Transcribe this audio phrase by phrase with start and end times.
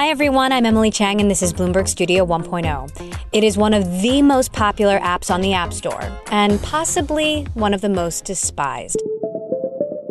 [0.00, 0.50] Hi, everyone.
[0.50, 3.22] I'm Emily Chang, and this is Bloomberg Studio 1.0.
[3.32, 7.74] It is one of the most popular apps on the App Store, and possibly one
[7.74, 9.02] of the most despised.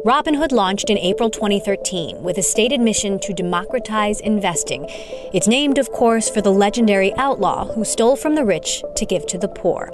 [0.06, 4.86] Robinhood launched in April 2013 with a stated mission to democratize investing.
[5.34, 9.26] It's named, of course, for the legendary outlaw who stole from the rich to give
[9.26, 9.92] to the poor.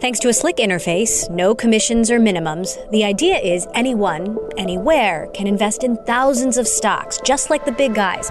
[0.00, 5.48] Thanks to a slick interface, no commissions or minimums, the idea is anyone, anywhere, can
[5.48, 8.30] invest in thousands of stocks, just like the big guys.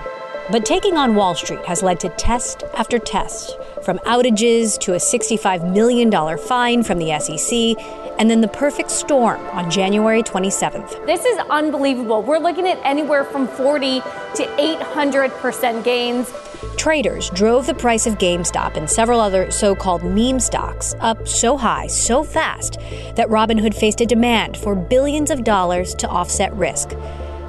[0.51, 4.97] But taking on Wall Street has led to test after test, from outages to a
[4.97, 7.81] $65 million fine from the SEC,
[8.19, 11.05] and then the perfect storm on January 27th.
[11.05, 12.21] This is unbelievable.
[12.21, 16.33] We're looking at anywhere from 40 to 800% gains.
[16.75, 21.55] Traders drove the price of GameStop and several other so called meme stocks up so
[21.55, 22.77] high, so fast,
[23.15, 26.91] that Robinhood faced a demand for billions of dollars to offset risk.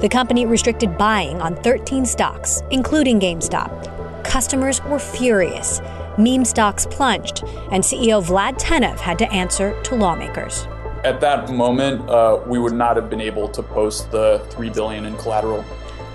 [0.03, 4.25] The company restricted buying on 13 stocks, including GameStop.
[4.25, 5.81] Customers were furious.
[6.19, 10.67] Meme stocks plunged, and CEO Vlad Tenev had to answer to lawmakers.
[11.05, 15.07] At that moment, uh, we would not have been able to post the three billion
[15.07, 15.65] in collateral.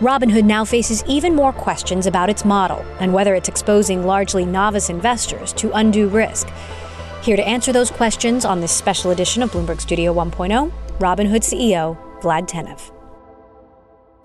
[0.02, 4.90] Robinhood now faces even more questions about its model and whether it's exposing largely novice
[4.90, 6.50] investors to undue risk.
[7.22, 11.98] Here to answer those questions on this special edition of Bloomberg Studio 1.0, Robinhood CEO
[12.20, 12.92] Vlad Tenev.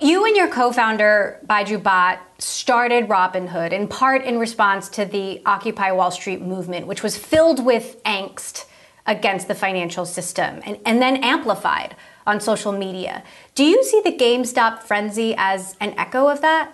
[0.03, 5.92] You and your co-founder Baiju Bhatt started Robinhood in part in response to the Occupy
[5.92, 8.64] Wall Street movement, which was filled with angst
[9.06, 11.95] against the financial system and, and then amplified
[12.27, 13.23] on social media.
[13.55, 16.73] Do you see the GameStop frenzy as an echo of that?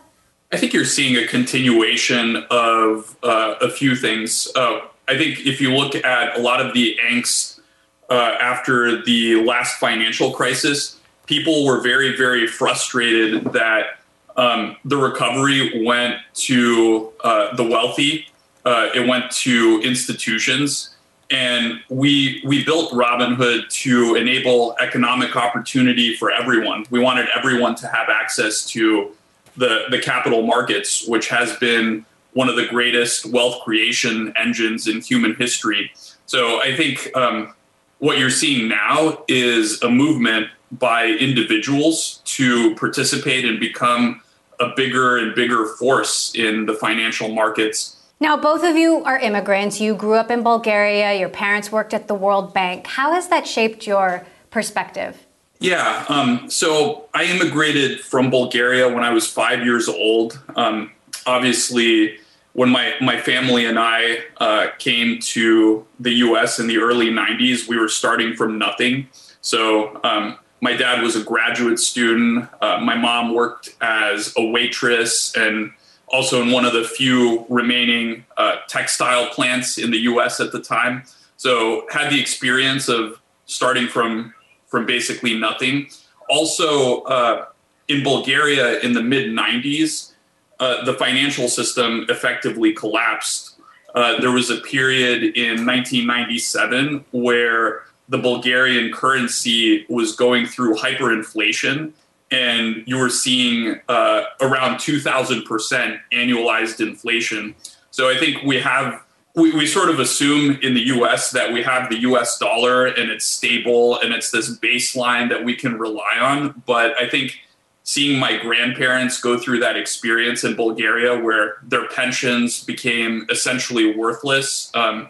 [0.50, 4.48] I think you're seeing a continuation of uh, a few things.
[4.56, 7.60] Uh, I think if you look at a lot of the angst
[8.08, 10.97] uh, after the last financial crisis,
[11.28, 13.98] people were very, very frustrated that
[14.36, 18.26] um, the recovery went to uh, the wealthy,
[18.64, 20.96] uh, it went to institutions.
[21.30, 26.86] And we we built Robinhood to enable economic opportunity for everyone.
[26.88, 29.14] We wanted everyone to have access to
[29.54, 35.02] the the capital markets, which has been one of the greatest wealth creation engines in
[35.02, 35.92] human history.
[36.24, 37.52] So I think um,
[37.98, 44.20] what you're seeing now is a movement by individuals to participate and become
[44.60, 47.96] a bigger and bigger force in the financial markets.
[48.20, 49.80] Now, both of you are immigrants.
[49.80, 52.86] You grew up in Bulgaria, your parents worked at the World Bank.
[52.86, 55.24] How has that shaped your perspective?
[55.60, 60.40] Yeah, um, so I immigrated from Bulgaria when I was five years old.
[60.56, 60.92] Um,
[61.26, 62.18] obviously,
[62.58, 67.68] when my, my family and I uh, came to the US in the early 90s,
[67.68, 69.06] we were starting from nothing.
[69.42, 72.48] So um, my dad was a graduate student.
[72.60, 75.70] Uh, my mom worked as a waitress and
[76.08, 80.40] also in one of the few remaining uh, textile plants in the U.S.
[80.40, 81.04] at the time.
[81.36, 84.34] So had the experience of starting from
[84.66, 85.90] from basically nothing.
[86.28, 87.44] Also uh,
[87.86, 90.14] in Bulgaria in the mid '90s,
[90.60, 93.58] uh, the financial system effectively collapsed.
[93.94, 101.92] Uh, there was a period in 1997 where the Bulgarian currency was going through hyperinflation,
[102.30, 107.54] and you were seeing uh, around 2,000% annualized inflation.
[107.90, 109.02] So I think we have,
[109.34, 113.10] we, we sort of assume in the US that we have the US dollar and
[113.10, 116.62] it's stable and it's this baseline that we can rely on.
[116.66, 117.38] But I think
[117.88, 124.70] seeing my grandparents go through that experience in Bulgaria where their pensions became essentially worthless.
[124.74, 125.08] Um,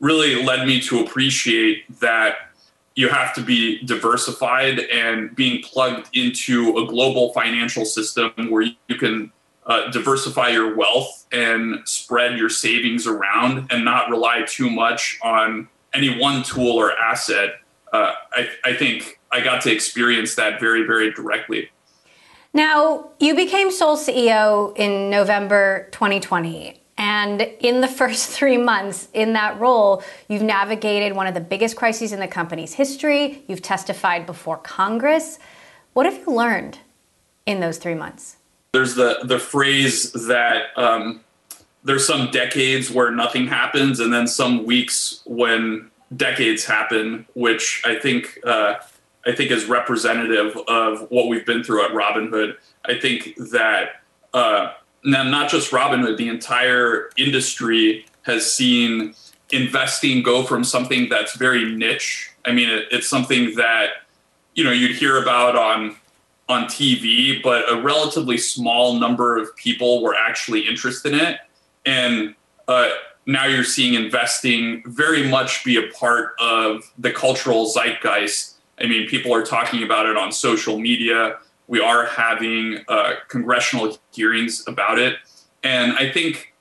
[0.00, 2.50] really led me to appreciate that
[2.96, 8.96] you have to be diversified and being plugged into a global financial system where you
[8.96, 9.30] can
[9.66, 15.68] uh, diversify your wealth and spread your savings around and not rely too much on
[15.94, 17.60] any one tool or asset.
[17.92, 21.70] Uh, I, I think I got to experience that very, very directly.
[22.52, 26.80] Now, you became sole CEO in November 2020.
[26.98, 31.76] And in the first three months in that role, you've navigated one of the biggest
[31.76, 33.42] crises in the company's history.
[33.46, 35.38] You've testified before Congress.
[35.92, 36.78] What have you learned
[37.46, 38.36] in those three months?
[38.72, 41.20] There's the, the phrase that um,
[41.82, 47.96] there's some decades where nothing happens, and then some weeks when decades happen, which I
[47.96, 48.74] think uh,
[49.26, 52.56] I think is representative of what we've been through at Robinhood.
[52.84, 54.02] I think that
[54.32, 54.72] uh,
[55.04, 59.14] now not just Robinhood, the entire industry has seen
[59.50, 62.30] investing go from something that's very niche.
[62.44, 63.88] I mean, it, it's something that
[64.54, 65.96] you know you'd hear about on
[66.48, 71.38] on TV, but a relatively small number of people were actually interested in it.
[71.86, 72.34] And
[72.66, 72.90] uh,
[73.24, 78.49] now you're seeing investing very much be a part of the cultural zeitgeist.
[78.80, 81.38] I mean, people are talking about it on social media.
[81.66, 85.16] We are having uh, congressional hearings about it.
[85.62, 86.54] And I think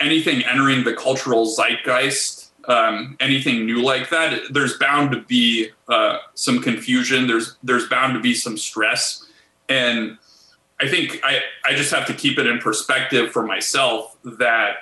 [0.00, 6.18] anything entering the cultural zeitgeist, um, anything new like that, there's bound to be uh,
[6.34, 7.26] some confusion.
[7.26, 9.24] There's there's bound to be some stress,
[9.68, 10.18] and
[10.80, 14.76] I think I I just have to keep it in perspective for myself that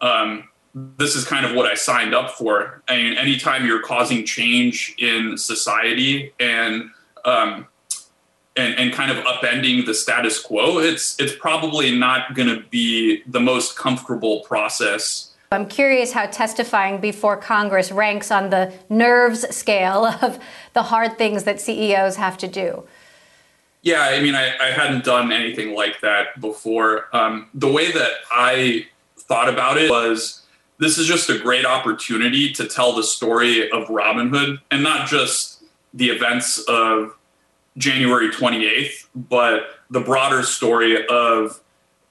[0.00, 2.82] um, this is kind of what I signed up for.
[2.88, 6.90] I mean, anytime you're causing change in society and
[7.24, 7.66] um,
[8.56, 13.22] and, and kind of upending the status quo, it's it's probably not going to be
[13.26, 15.34] the most comfortable process.
[15.52, 20.38] I'm curious how testifying before Congress ranks on the nerves scale of
[20.74, 22.84] the hard things that CEOs have to do.
[23.82, 27.14] Yeah, I mean, I, I hadn't done anything like that before.
[27.16, 30.42] Um, the way that I thought about it was
[30.80, 35.62] this is just a great opportunity to tell the story of Robinhood and not just
[35.92, 37.16] the events of
[37.76, 41.60] January 28th, but the broader story of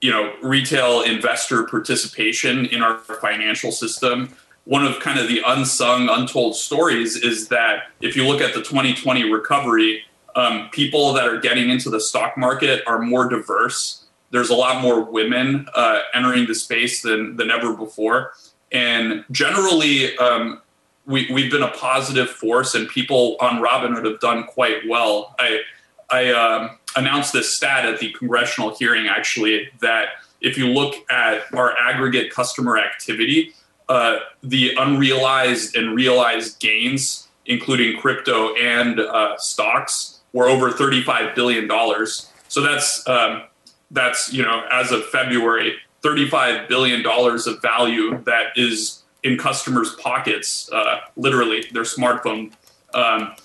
[0.01, 4.35] you know retail investor participation in our financial system.
[4.65, 8.61] One of kind of the unsung, untold stories is that if you look at the
[8.61, 10.03] 2020 recovery,
[10.35, 14.05] um, people that are getting into the stock market are more diverse.
[14.29, 18.33] There's a lot more women uh, entering the space than than ever before,
[18.71, 20.61] and generally, um,
[21.05, 25.35] we, we've been a positive force, and people on Robinhood have done quite well.
[25.39, 25.61] I
[26.09, 30.09] I um, announced this stat at the congressional hearing actually that
[30.41, 33.53] if you look at our aggregate customer activity,
[33.89, 41.67] uh, the unrealized and realized gains, including crypto and uh, stocks, were over thirty-five billion
[41.67, 42.31] dollars.
[42.47, 43.43] So that's um,
[43.91, 49.95] that's you know as of February, thirty-five billion dollars of value that is in customers'
[49.95, 52.53] pockets, uh, literally their smartphone.
[52.93, 53.35] Um,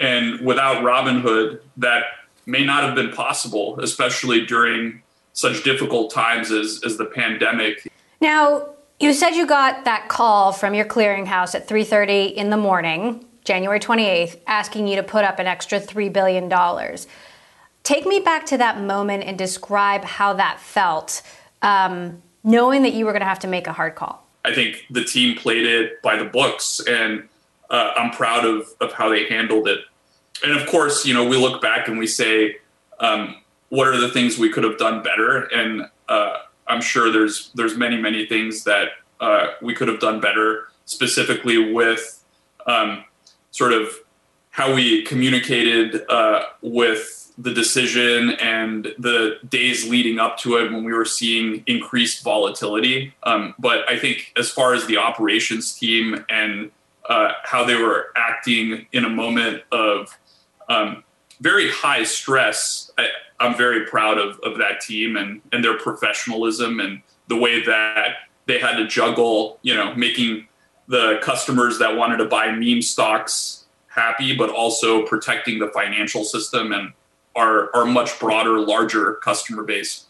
[0.00, 2.04] and without Robinhood, that
[2.46, 5.02] may not have been possible, especially during
[5.32, 7.90] such difficult times as, as the pandemic.
[8.20, 8.68] Now,
[9.00, 13.80] you said you got that call from your clearinghouse at 3:30 in the morning, January
[13.80, 16.48] 28th, asking you to put up an extra $3 billion.
[17.82, 21.20] Take me back to that moment and describe how that felt,
[21.64, 24.24] um, knowing that you were going to have to make a hard call.
[24.44, 27.28] I think the team played it by the books, and
[27.70, 29.80] uh, I'm proud of of how they handled it.
[30.44, 32.56] And of course, you know, we look back and we say,
[33.00, 33.36] um,
[33.70, 35.44] what are the things we could have done better?
[35.44, 38.88] And uh, I'm sure there's there's many many things that
[39.20, 42.22] uh, we could have done better, specifically with
[42.66, 43.04] um,
[43.50, 43.88] sort of
[44.54, 50.84] how we communicated uh, with the decision and the days leading up to it when
[50.84, 53.12] we were seeing increased volatility.
[53.24, 56.70] Um, but I think as far as the operations team and
[57.08, 60.16] uh, how they were acting in a moment of
[60.68, 61.02] um,
[61.40, 63.08] very high stress, I,
[63.40, 68.10] am very proud of, of that team and, and their professionalism and the way that
[68.46, 70.46] they had to juggle, you know, making
[70.86, 73.63] the customers that wanted to buy meme stocks
[73.94, 76.92] happy, but also protecting the financial system and
[77.36, 80.06] our, our much broader, larger customer base.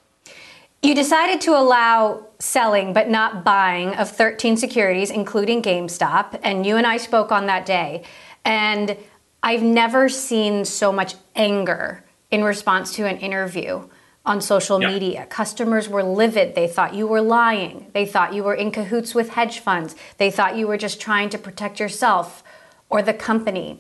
[0.83, 6.77] You decided to allow selling but not buying of 13 securities, including GameStop, and you
[6.77, 8.05] and I spoke on that day.
[8.45, 8.99] And
[9.43, 13.89] I've never seen so much anger in response to an interview
[14.27, 14.89] on social yeah.
[14.89, 15.27] media.
[15.27, 16.55] Customers were livid.
[16.55, 17.91] They thought you were lying.
[17.95, 19.97] They thought you were in cahoots with hedge funds.
[20.19, 22.44] They thought you were just trying to protect yourself
[22.89, 23.79] or the company.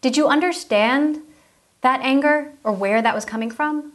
[0.00, 1.20] Did you understand
[1.80, 3.92] that anger or where that was coming from?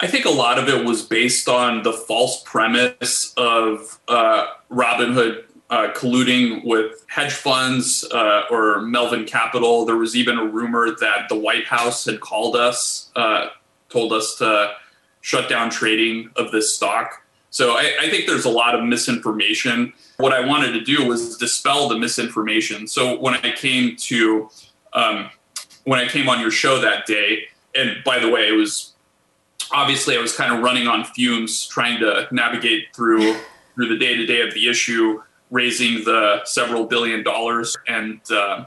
[0.00, 5.44] I think a lot of it was based on the false premise of uh, Robinhood
[5.68, 9.84] uh, colluding with hedge funds uh, or Melvin Capital.
[9.84, 13.48] There was even a rumor that the White House had called us, uh,
[13.88, 14.72] told us to
[15.20, 17.22] shut down trading of this stock.
[17.50, 19.92] So I, I, think there's a lot of misinformation.
[20.18, 22.86] What I wanted to do was dispel the misinformation.
[22.86, 24.48] So when I came to
[24.92, 25.30] um,
[25.84, 28.92] when I came on your show that day, and by the way, it was
[29.72, 33.36] obviously I was kind of running on fumes trying to navigate through
[33.74, 38.64] through the day to day of the issue, raising the several billion dollars, and uh,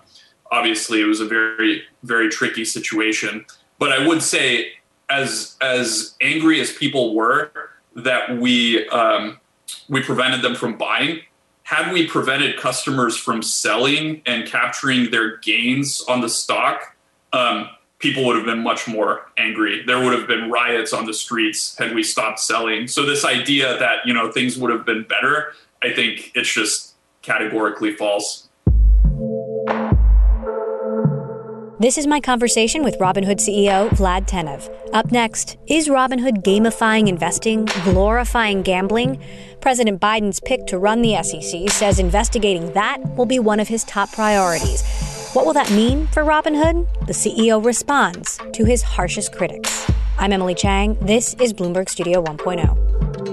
[0.51, 3.45] obviously it was a very very tricky situation.
[3.79, 4.73] But I would say,
[5.09, 7.51] as as angry as people were
[7.95, 9.39] that we um,
[9.89, 11.21] we prevented them from buying,
[11.63, 16.95] had we prevented customers from selling and capturing their gains on the stock,
[17.31, 17.69] um,
[17.99, 19.83] people would have been much more angry.
[19.85, 22.87] There would have been riots on the streets had we stopped selling.
[22.87, 26.95] So this idea that you know things would have been better, I think it's just
[27.21, 28.49] categorically false.
[31.83, 34.73] This is my conversation with Robinhood CEO Vlad Tenev.
[34.93, 39.21] Up next, is Robinhood gamifying investing, glorifying gambling?
[39.59, 43.83] President Biden's pick to run the SEC says investigating that will be one of his
[43.83, 44.81] top priorities.
[45.33, 46.87] What will that mean for Robinhood?
[47.05, 49.85] The CEO responds to his harshest critics.
[50.17, 50.97] I'm Emily Chang.
[51.01, 53.32] This is Bloomberg Studio 1.0.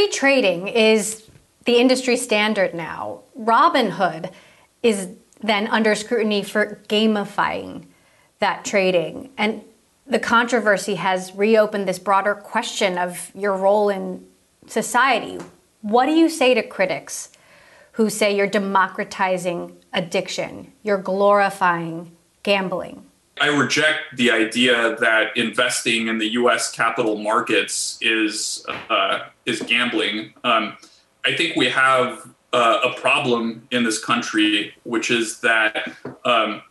[0.00, 1.28] Free trading is
[1.66, 3.20] the industry standard now.
[3.38, 4.32] Robinhood
[4.82, 5.10] is
[5.42, 7.84] then under scrutiny for gamifying
[8.38, 9.28] that trading.
[9.36, 9.62] And
[10.06, 14.26] the controversy has reopened this broader question of your role in
[14.66, 15.38] society.
[15.82, 17.28] What do you say to critics
[17.92, 23.04] who say you're democratizing addiction, you're glorifying gambling?
[23.40, 26.70] I reject the idea that investing in the U.S.
[26.70, 30.34] capital markets is uh, is gambling.
[30.44, 30.76] Um,
[31.24, 35.90] I think we have uh, a problem in this country, which is that
[36.26, 36.62] um,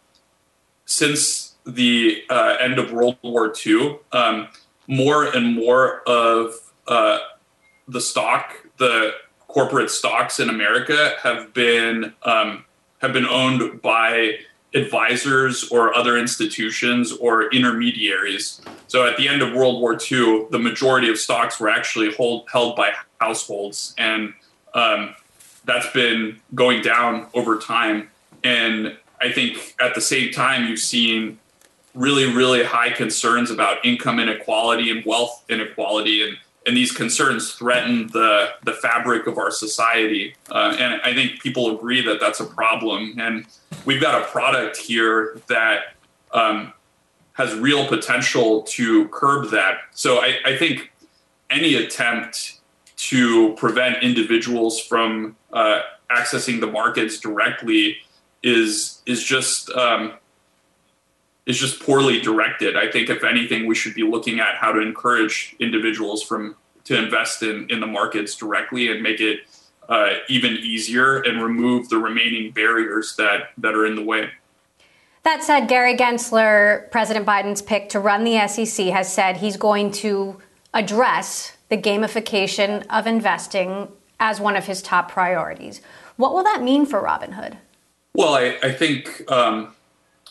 [0.86, 4.48] since the uh, end of World War II, um,
[4.88, 6.54] more and more of
[6.88, 7.18] uh,
[7.88, 9.14] the stock, the
[9.48, 12.66] corporate stocks in America, have been um,
[13.02, 14.38] have been owned by
[14.74, 18.62] advisors or other institutions or intermediaries.
[18.88, 22.48] So at the end of World War II, the majority of stocks were actually hold,
[22.52, 24.34] held by households, and
[24.74, 25.16] um,
[25.66, 28.10] that's been going down over time.
[28.44, 31.40] And I think at the same time, you've seen
[31.94, 38.08] really, really high concerns about income inequality and wealth inequality and and these concerns threaten
[38.08, 40.36] the the fabric of our society.
[40.50, 43.16] Uh, and I think people agree that that's a problem.
[43.20, 43.46] And
[43.86, 45.96] we've got a product here that
[46.32, 46.74] um,
[47.34, 49.78] has real potential to curb that.
[49.92, 50.92] So I, I, think
[51.50, 52.60] any attempt
[52.98, 57.98] to prevent individuals from uh, accessing the markets directly
[58.44, 60.14] is is just um,
[61.46, 62.76] is just poorly directed.
[62.76, 66.56] I think if anything, we should be looking at how to encourage individuals from
[66.86, 69.42] to invest in in the markets directly and make it
[69.90, 74.30] uh, even easier and remove the remaining barriers that that are in the way.
[75.24, 79.92] That said, Gary Gensler, President Biden's pick to run the SEC, has said he's going
[79.92, 80.40] to
[80.74, 85.82] address the gamification of investing as one of his top priorities.
[86.16, 87.58] What will that mean for Robinhood?
[88.14, 89.74] Well, I, I think um,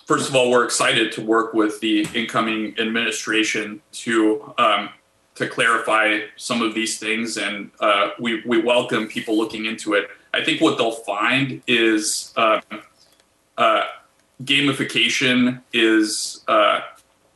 [0.09, 4.89] first of all, we're excited to work with the incoming administration to um,
[5.37, 10.09] to clarify some of these things, and uh, we we welcome people looking into it.
[10.35, 12.61] I think what they'll find is uh,
[13.57, 13.85] uh,
[14.43, 16.81] gamification is uh,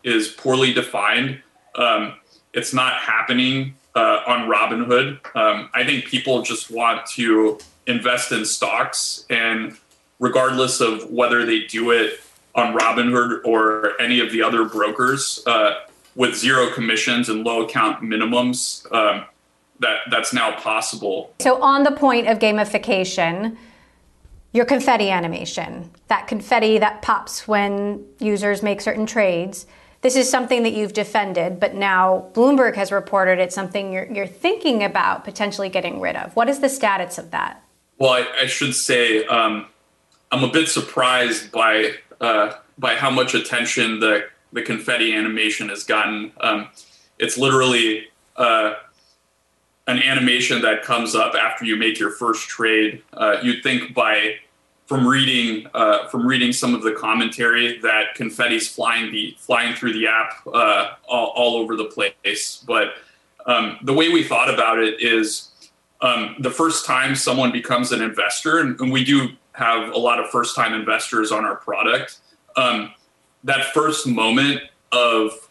[0.02, 1.40] is poorly defined.
[1.76, 2.14] Um,
[2.54, 5.18] it's not happening uh, on Robinhood.
[5.36, 9.76] Um, I think people just want to invest in stocks, and
[10.18, 12.20] regardless of whether they do it
[12.54, 15.80] on Robinhood or any of the other brokers uh,
[16.14, 18.90] with zero commissions and low account minimums.
[18.92, 19.24] Um,
[19.80, 21.34] that that's now possible.
[21.40, 23.56] So on the point of gamification,
[24.52, 29.66] your confetti animation, that confetti that pops when users make certain trades.
[30.02, 34.26] This is something that you've defended, but now Bloomberg has reported it's something you're, you're
[34.26, 36.34] thinking about potentially getting rid of.
[36.34, 37.62] What is the status of that?
[37.98, 39.66] Well, I, I should say um,
[40.32, 41.92] I'm a bit surprised by
[42.22, 46.32] uh, by how much attention the the confetti animation has gotten.
[46.40, 46.68] Um,
[47.18, 48.74] it's literally uh,
[49.86, 53.02] an animation that comes up after you make your first trade.
[53.12, 54.36] Uh, you'd think by
[54.86, 59.92] from reading uh, from reading some of the commentary that confetti's flying the flying through
[59.92, 62.62] the app uh, all, all, over the place.
[62.66, 62.94] But
[63.46, 65.50] um, the way we thought about it is
[66.00, 70.18] um, the first time someone becomes an investor, and, and we do have a lot
[70.18, 72.18] of first time investors on our product
[72.56, 72.92] um,
[73.44, 74.60] that first moment
[74.92, 75.48] of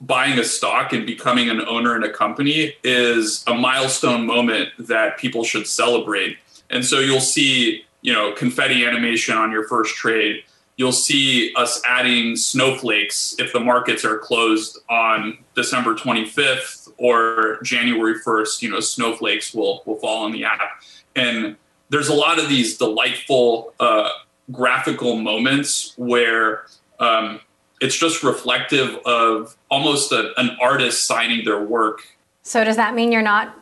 [0.00, 5.18] buying a stock and becoming an owner in a company is a milestone moment that
[5.18, 6.38] people should celebrate.
[6.70, 10.44] And so you'll see, you know, confetti animation on your first trade.
[10.76, 18.14] You'll see us adding snowflakes if the markets are closed on December 25th or January
[18.24, 18.62] 1st.
[18.62, 20.82] You know, snowflakes will will fall on the app,
[21.14, 21.56] and
[21.90, 24.08] there's a lot of these delightful uh,
[24.50, 26.66] graphical moments where
[26.98, 27.40] um,
[27.80, 32.06] it's just reflective of almost a, an artist signing their work.
[32.42, 33.58] So does that mean you're not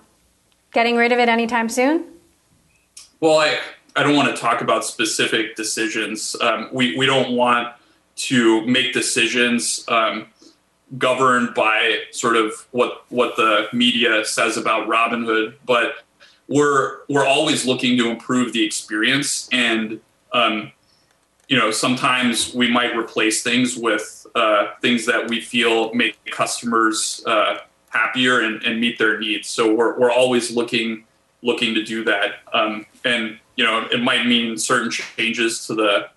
[0.72, 2.04] getting rid of it anytime soon?
[3.20, 3.58] Well, I
[3.96, 6.36] I don't want to talk about specific decisions.
[6.40, 7.74] Um, we we don't want
[8.16, 10.26] to make decisions um,
[10.98, 16.04] governed by sort of what what the media says about Robinhood, but
[16.48, 20.00] we're we're always looking to improve the experience and
[20.32, 20.72] um,
[21.48, 27.22] you know sometimes we might replace things with uh, things that we feel make customers
[27.26, 27.58] uh,
[27.90, 29.48] happier and, and, meet their needs.
[29.48, 31.04] So we're, we're always looking
[31.42, 32.40] looking to do that.
[32.52, 36.08] Um, and you know it might mean certain changes to the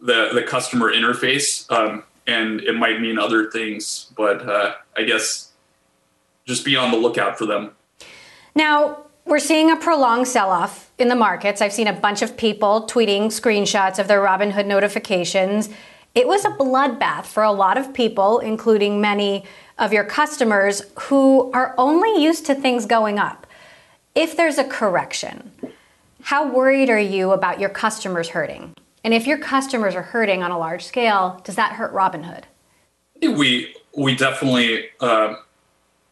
[0.00, 5.52] the, the customer interface um, and it might mean other things but uh, i guess
[6.44, 7.72] just be on the lookout for them.
[8.54, 11.62] Now we're seeing a prolonged sell off in the markets.
[11.62, 15.70] I've seen a bunch of people tweeting screenshots of their Robinhood notifications.
[16.14, 19.46] It was a bloodbath for a lot of people, including many
[19.78, 23.46] of your customers who are only used to things going up.
[24.14, 25.50] If there's a correction,
[26.20, 28.74] how worried are you about your customers hurting?
[29.02, 32.42] And if your customers are hurting on a large scale, does that hurt Robinhood?
[33.22, 35.36] We we definitely uh,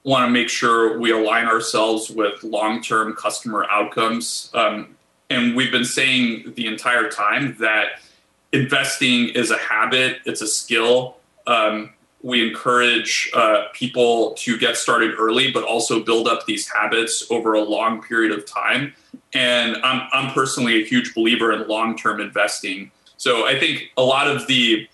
[0.04, 4.50] want to make sure we align ourselves with long-term customer outcomes.
[4.54, 4.96] Um,
[5.28, 8.00] and we've been saying the entire time that
[8.52, 11.18] investing is a habit, it's a skill.
[11.46, 11.90] Um,
[12.22, 17.54] we encourage uh, people to get started early, but also build up these habits over
[17.54, 18.92] a long period of time.
[19.32, 22.90] And I'm, I'm personally a huge believer in long term investing.
[23.16, 24.88] So I think a lot of the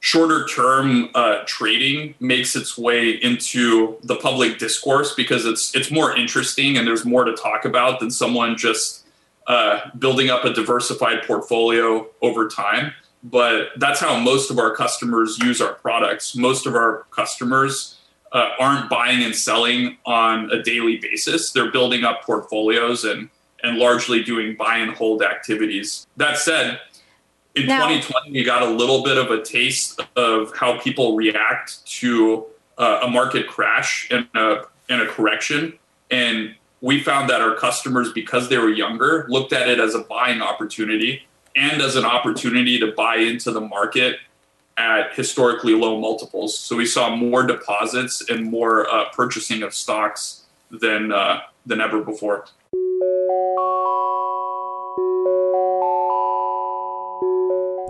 [0.00, 6.16] shorter term uh, trading makes its way into the public discourse because it's it's more
[6.16, 9.04] interesting and there's more to talk about than someone just
[9.46, 12.92] uh, building up a diversified portfolio over time.
[13.24, 16.36] But that's how most of our customers use our products.
[16.36, 17.96] Most of our customers
[18.30, 21.50] uh, aren't buying and selling on a daily basis.
[21.50, 23.30] They're building up portfolios and
[23.64, 26.06] and largely doing buy and hold activities.
[26.16, 26.78] That said,
[27.54, 31.84] in now, 2020 we got a little bit of a taste of how people react
[31.86, 35.78] to uh, a market crash and a, and a correction.
[36.10, 40.00] And we found that our customers because they were younger looked at it as a
[40.00, 44.18] buying opportunity and as an opportunity to buy into the market
[44.76, 46.56] at historically low multiples.
[46.56, 52.00] So we saw more deposits and more uh, purchasing of stocks than uh, than ever
[52.00, 52.44] before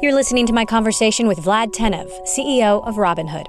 [0.00, 3.46] You're listening to my conversation with Vlad Tenev, CEO of Robinhood.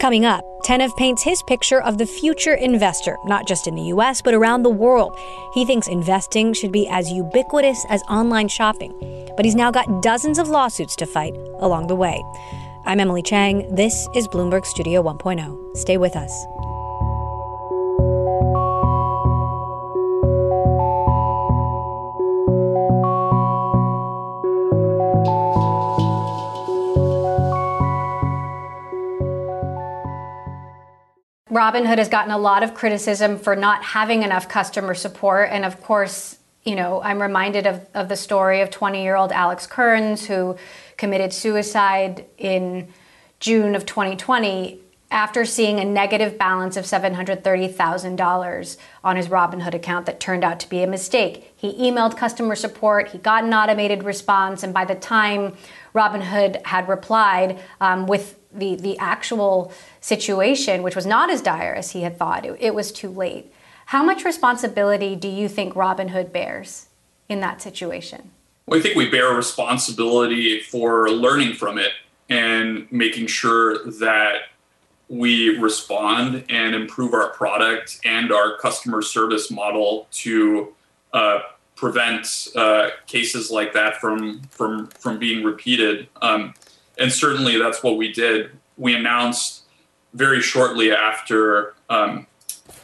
[0.00, 4.20] Coming up, Tenev paints his picture of the future investor, not just in the US,
[4.20, 5.16] but around the world.
[5.54, 8.92] He thinks investing should be as ubiquitous as online shopping,
[9.36, 12.20] but he's now got dozens of lawsuits to fight along the way.
[12.86, 13.72] I'm Emily Chang.
[13.72, 15.76] This is Bloomberg Studio 1.0.
[15.76, 16.44] Stay with us.
[31.54, 35.50] Robinhood has gotten a lot of criticism for not having enough customer support.
[35.52, 39.30] And of course, you know, I'm reminded of, of the story of 20 year old
[39.30, 40.56] Alex Kearns who
[40.96, 42.88] committed suicide in
[43.38, 44.80] June of 2020
[45.12, 50.68] after seeing a negative balance of $730,000 on his Robinhood account that turned out to
[50.68, 51.52] be a mistake.
[51.54, 55.54] He emailed customer support, he got an automated response, and by the time
[55.94, 61.92] Robinhood had replied um, with the, the actual situation, which was not as dire as
[61.92, 63.52] he had thought, it, it was too late.
[63.86, 66.86] How much responsibility do you think Robinhood bears
[67.28, 68.30] in that situation?
[68.66, 71.92] Well, I think we bear responsibility for learning from it
[72.30, 74.36] and making sure that
[75.08, 80.74] we respond and improve our product and our customer service model to
[81.12, 81.40] uh,
[81.76, 86.08] prevent uh, cases like that from from from being repeated.
[86.22, 86.54] Um,
[86.98, 88.50] and certainly that's what we did.
[88.76, 89.62] We announced
[90.12, 92.26] very shortly after um,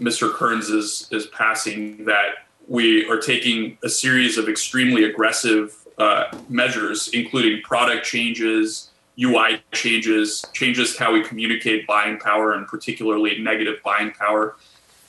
[0.00, 0.32] Mr.
[0.32, 7.62] Kearns' is passing that we are taking a series of extremely aggressive uh, measures, including
[7.62, 14.12] product changes, UI changes, changes to how we communicate buying power, and particularly negative buying
[14.12, 14.56] power,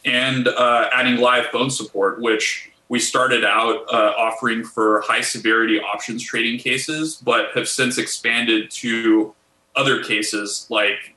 [0.03, 5.79] and uh, adding live phone support, which we started out uh, offering for high severity
[5.79, 9.33] options trading cases, but have since expanded to
[9.77, 11.15] other cases like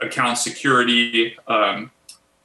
[0.00, 1.90] account security, um,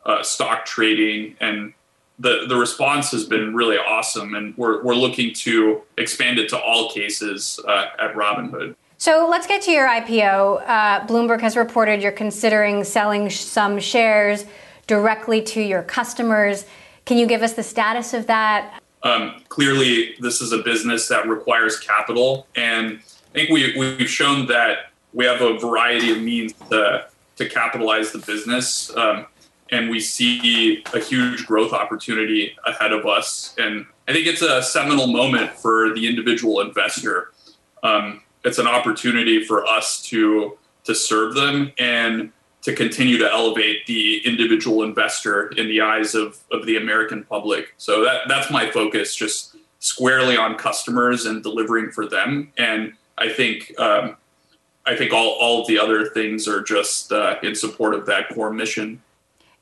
[0.06, 1.74] uh, stock trading, and
[2.20, 4.36] the the response has been really awesome.
[4.36, 8.76] And we're we're looking to expand it to all cases uh, at Robinhood.
[8.98, 10.64] So let's get to your IPO.
[10.68, 14.44] Uh, Bloomberg has reported you're considering selling sh- some shares
[14.86, 16.66] directly to your customers.
[17.06, 18.82] Can you give us the status of that?
[19.04, 24.48] Um, clearly, this is a business that requires capital, and I think we, we've shown
[24.48, 28.96] that we have a variety of means to, to capitalize the business.
[28.96, 29.28] Um,
[29.72, 33.56] and we see a huge growth opportunity ahead of us.
[33.58, 37.32] And I think it's a seminal moment for the individual investor.
[37.82, 42.32] Um, it's an opportunity for us to to serve them and
[42.66, 47.76] to continue to elevate the individual investor in the eyes of, of the American public.
[47.78, 52.52] So that that's my focus, just squarely on customers and delivering for them.
[52.58, 54.18] And I think um,
[54.84, 58.30] I think all, all of the other things are just uh, in support of that
[58.30, 59.04] core mission.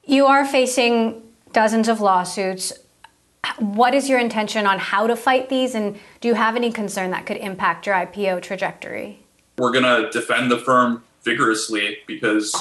[0.06, 2.72] You are facing dozens of lawsuits.
[3.60, 7.12] What is your intention on how to fight these, and do you have any concern
[7.12, 9.20] that could impact your IPO trajectory?
[9.58, 12.54] We're going to defend the firm vigorously because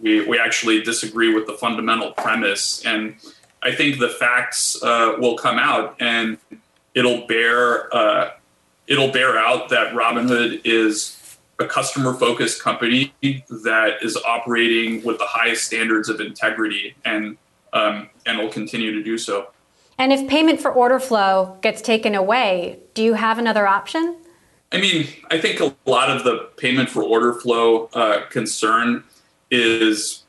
[0.00, 2.84] we, we actually disagree with the fundamental premise.
[2.84, 3.16] And
[3.62, 6.38] I think the facts uh, will come out and
[6.94, 8.30] it'll bear, uh,
[8.86, 15.26] it'll bear out that Robinhood is a customer focused company that is operating with the
[15.26, 17.36] highest standards of integrity and
[17.72, 19.48] um, and will continue to do so.
[19.98, 24.16] And if payment for order flow gets taken away, do you have another option?
[24.70, 29.04] I mean, I think a lot of the payment for order flow uh, concern
[29.50, 30.24] is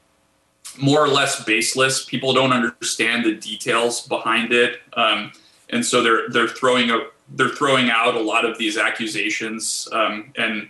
[0.78, 2.06] more or less baseless.
[2.06, 5.32] People don't understand the details behind it, um,
[5.70, 10.32] and so they're they're throwing a they're throwing out a lot of these accusations um,
[10.36, 10.70] and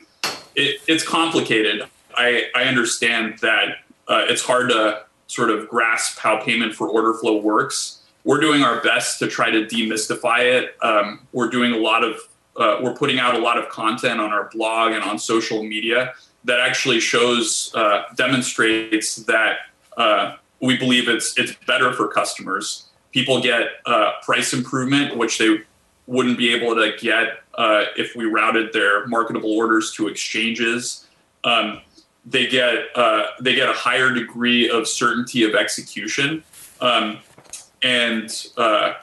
[0.55, 1.83] it, it's complicated.
[2.15, 7.13] I, I understand that uh, it's hard to sort of grasp how payment for order
[7.13, 8.01] flow works.
[8.23, 10.75] We're doing our best to try to demystify it.
[10.83, 12.15] Um, we're doing a lot of,
[12.57, 16.13] uh, we're putting out a lot of content on our blog and on social media
[16.45, 19.57] that actually shows, uh, demonstrates that
[19.97, 22.85] uh, we believe it's it's better for customers.
[23.11, 25.61] People get uh, price improvement, which they
[26.07, 31.07] wouldn't be able to get uh, if we routed their marketable orders to exchanges.
[31.43, 31.81] Um,
[32.25, 36.43] they get uh, they get a higher degree of certainty of execution,
[36.81, 37.19] um,
[37.81, 38.93] and uh,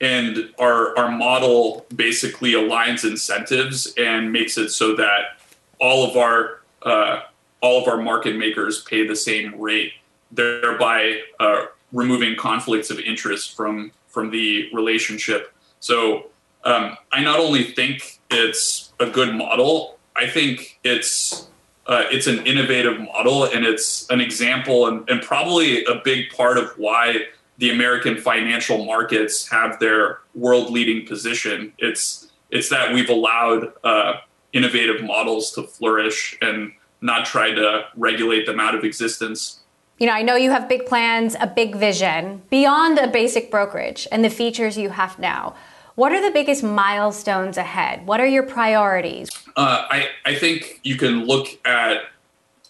[0.00, 5.38] and our our model basically aligns incentives and makes it so that
[5.84, 7.20] all of our uh,
[7.60, 9.92] all of our market makers pay the same rate,
[10.30, 16.30] thereby uh, removing conflicts of interest from from the relationship so
[16.64, 21.46] um, I not only think it's a good model, I think it's
[21.86, 26.56] uh, it's an innovative model and it's an example and, and probably a big part
[26.56, 27.26] of why
[27.58, 31.74] the American financial markets have their world leading position.
[31.76, 34.14] It's it's that we've allowed uh,
[34.54, 39.60] innovative models to flourish and not try to regulate them out of existence.
[39.98, 44.08] You know, I know you have big plans, a big vision beyond a basic brokerage
[44.10, 45.54] and the features you have now.
[45.96, 48.06] What are the biggest milestones ahead?
[48.06, 49.28] What are your priorities?
[49.54, 52.06] Uh, I, I think you can look at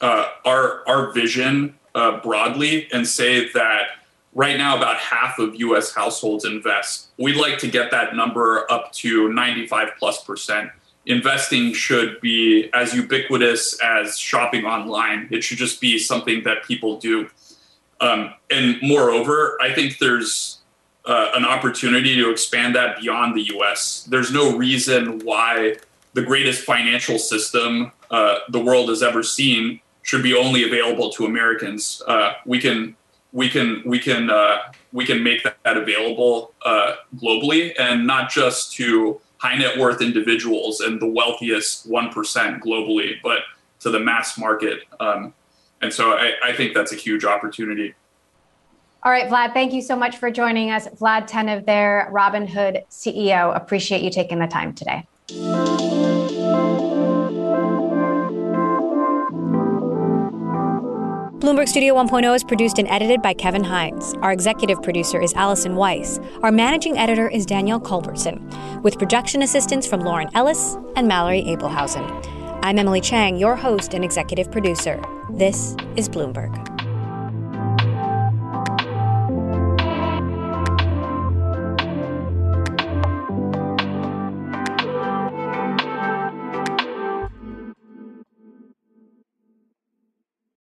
[0.01, 3.83] uh, our, our vision uh, broadly and say that
[4.35, 7.09] right now about half of US households invest.
[7.19, 10.71] We'd like to get that number up to 95 plus percent.
[11.07, 15.29] Investing should be as ubiquitous as shopping online.
[15.31, 17.29] It should just be something that people do.
[18.01, 20.59] Um, and moreover, I think there's
[21.05, 24.05] uh, an opportunity to expand that beyond the US.
[24.11, 25.77] There's no reason why
[26.15, 31.27] the greatest financial system uh, the world has ever seen should be only available to
[31.27, 32.03] Americans.
[32.07, 32.97] Uh, we can
[33.33, 34.59] we can we can uh,
[34.93, 40.81] we can make that, available uh, globally and not just to high net worth individuals
[40.81, 43.41] and the wealthiest one percent globally, but
[43.81, 44.81] to the mass market.
[44.99, 45.35] Um,
[45.83, 47.95] and so I, I think that's a huge opportunity.
[49.03, 50.89] All right, Vlad, thank you so much for joining us.
[50.89, 53.55] Vlad Tenev there, Robinhood CEO.
[53.55, 55.07] Appreciate you taking the time today.
[61.45, 64.15] Bloomberg Studio 1.0 is produced and edited by Kevin Hines.
[64.23, 66.19] Our executive producer is Allison Weiss.
[66.41, 68.41] Our managing editor is Danielle Culbertson,
[68.83, 72.03] with production assistance from Lauren Ellis and Mallory Abelhausen.
[72.63, 75.05] I'm Emily Chang, your host and executive producer.
[75.33, 76.74] This is Bloomberg.